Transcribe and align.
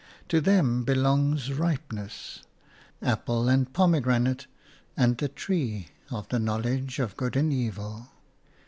To 0.29 0.41
them 0.41 0.83
belongs 0.83 1.53
ripeness– 1.53 2.41
apple 3.03 3.47
and 3.47 3.71
pomegranate 3.71 4.47
and 4.97 5.15
the 5.15 5.27
tree 5.29 5.89
of 6.09 6.27
the 6.29 6.39
knowledge 6.39 6.97
of 6.97 7.15
good 7.15 7.35
and 7.35 7.53
evil. 7.53 8.07